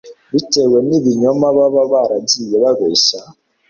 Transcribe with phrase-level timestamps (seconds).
[0.33, 3.19] bitewe n'ibinyoma baba baragiye babeshya